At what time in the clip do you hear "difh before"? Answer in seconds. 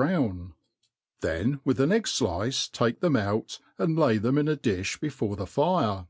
4.56-5.36